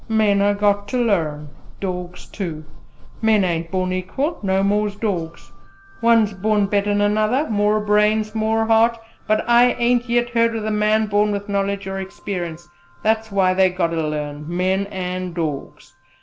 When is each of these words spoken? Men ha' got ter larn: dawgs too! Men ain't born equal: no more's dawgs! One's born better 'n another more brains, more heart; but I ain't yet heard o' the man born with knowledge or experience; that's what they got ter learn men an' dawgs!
Men 0.09 0.39
ha' 0.39 0.57
got 0.57 0.87
ter 0.87 0.97
larn: 0.97 1.49
dawgs 1.79 2.25
too! 2.25 2.65
Men 3.21 3.43
ain't 3.43 3.69
born 3.69 3.93
equal: 3.93 4.39
no 4.41 4.63
more's 4.63 4.95
dawgs! 4.95 5.51
One's 6.01 6.33
born 6.33 6.65
better 6.65 6.89
'n 6.89 7.01
another 7.01 7.47
more 7.51 7.79
brains, 7.79 8.33
more 8.33 8.65
heart; 8.65 8.97
but 9.27 9.47
I 9.47 9.73
ain't 9.73 10.09
yet 10.09 10.31
heard 10.31 10.55
o' 10.55 10.59
the 10.59 10.71
man 10.71 11.05
born 11.05 11.31
with 11.31 11.47
knowledge 11.47 11.85
or 11.85 11.99
experience; 11.99 12.67
that's 13.03 13.31
what 13.31 13.57
they 13.57 13.69
got 13.69 13.91
ter 13.91 14.01
learn 14.01 14.45
men 14.47 14.87
an' 14.87 15.33
dawgs! 15.33 15.93